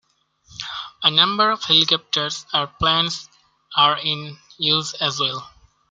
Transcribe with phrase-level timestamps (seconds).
[1.03, 3.29] A number of helicopters and planes
[3.77, 5.51] are in use as well.